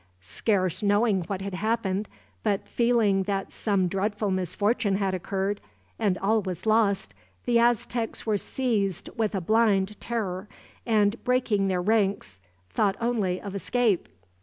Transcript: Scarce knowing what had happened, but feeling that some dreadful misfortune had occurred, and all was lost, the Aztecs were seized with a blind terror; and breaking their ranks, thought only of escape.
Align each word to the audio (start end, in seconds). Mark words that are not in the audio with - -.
Scarce 0.23 0.81
knowing 0.81 1.21
what 1.25 1.41
had 1.41 1.53
happened, 1.53 2.07
but 2.41 2.67
feeling 2.67 3.21
that 3.25 3.51
some 3.51 3.87
dreadful 3.87 4.31
misfortune 4.31 4.95
had 4.95 5.13
occurred, 5.13 5.61
and 5.99 6.17
all 6.17 6.41
was 6.41 6.65
lost, 6.65 7.13
the 7.45 7.59
Aztecs 7.59 8.25
were 8.25 8.39
seized 8.39 9.11
with 9.15 9.35
a 9.35 9.41
blind 9.41 9.95
terror; 10.01 10.49
and 10.87 11.23
breaking 11.23 11.67
their 11.67 11.83
ranks, 11.83 12.39
thought 12.71 12.95
only 12.99 13.39
of 13.39 13.53
escape. 13.53 14.07